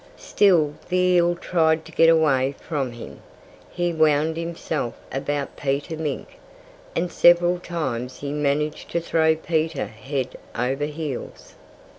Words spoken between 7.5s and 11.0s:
times he managed to throw Peter head over